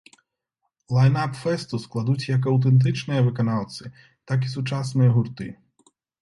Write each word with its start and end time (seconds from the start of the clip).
Лайн-ап 0.95 1.33
фэсту 1.41 1.79
складуць 1.83 2.29
як 2.29 2.41
аўтэнтычныя 2.53 3.21
выканаўцы, 3.29 3.83
так 4.33 4.39
і 4.49 4.51
сучасныя 4.55 5.13
гурты. 5.21 5.47